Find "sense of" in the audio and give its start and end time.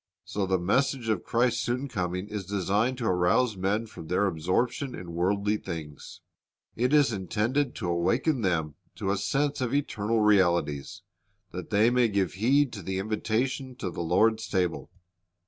9.17-9.75